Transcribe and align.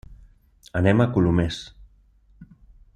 Anem 0.79 1.03
a 1.03 1.07
Colomers. 1.17 1.61